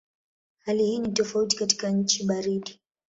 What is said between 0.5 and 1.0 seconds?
Hali hii